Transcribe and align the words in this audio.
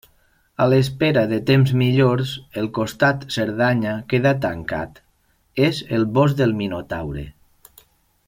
A 0.63 0.65
l'espera 0.73 1.21
de 1.31 1.37
temps 1.49 1.73
millors, 1.81 2.31
el 2.61 2.69
costat 2.77 3.27
Cerdanya 3.35 3.93
queda 4.15 4.33
tancat, 4.47 4.97
és 5.69 5.83
el 5.99 6.07
Bosc 6.17 6.41
del 6.41 6.57
Minotaure. 6.63 7.29